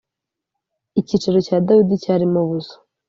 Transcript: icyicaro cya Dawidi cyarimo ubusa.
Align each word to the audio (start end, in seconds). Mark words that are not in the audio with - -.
icyicaro 0.99 1.37
cya 1.47 1.57
Dawidi 1.67 2.03
cyarimo 2.03 2.39
ubusa. 2.45 2.75